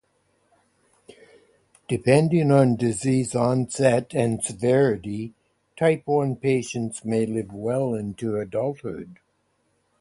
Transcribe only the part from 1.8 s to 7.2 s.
Depending on disease onset and severity, type one patients